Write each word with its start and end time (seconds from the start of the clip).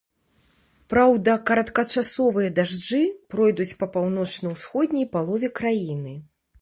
Праўда, 0.93 1.35
кароткачасовыя 1.49 2.49
дажджы 2.59 3.03
пройдуць 3.35 3.71
па 3.83 3.89
паўночна-ўсходняй 3.99 5.07
палове 5.17 5.47
краіны. 5.61 6.13